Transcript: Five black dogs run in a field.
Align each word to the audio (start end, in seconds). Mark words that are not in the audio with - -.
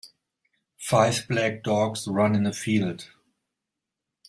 Five 0.79 1.27
black 1.27 1.61
dogs 1.61 2.07
run 2.07 2.33
in 2.33 2.47
a 2.47 2.53
field. 2.53 3.11